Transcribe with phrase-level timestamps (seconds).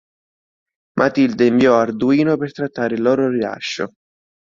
[0.97, 3.91] Matilda inviò Arduino per trattare il loro rilascio.